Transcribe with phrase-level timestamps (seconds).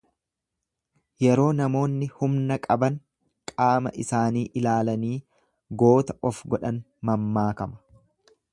[1.23, 2.97] yeroo namoonni humna qaban
[3.51, 5.19] qaama isaanii ilaalanii
[5.83, 6.81] goota of godhan
[7.11, 8.03] mammaakama.